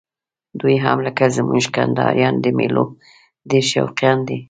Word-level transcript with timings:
دوی 0.59 0.75
هم 0.85 0.97
لکه 1.05 1.25
زموږ 1.37 1.63
کندهاریان 1.75 2.35
د 2.41 2.45
میلو 2.57 2.85
ډېر 3.49 3.63
شوقیان 3.73 4.19
دي. 4.27 4.37